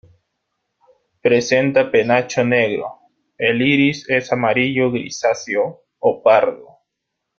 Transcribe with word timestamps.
Presenta 1.21 1.91
penacho 1.91 2.43
negro; 2.43 2.87
el 3.37 3.61
iris 3.61 4.09
es 4.09 4.31
amarillo 4.33 4.89
grisáceo 4.89 5.83
o 5.99 6.23
pardo. 6.23 6.79